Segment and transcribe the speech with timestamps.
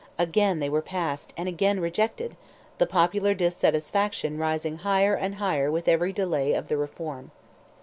[0.17, 2.35] Again they were passed, and again rejected,
[2.79, 7.29] the popular dissatisfaction rising higher and higher with every delay of the reform.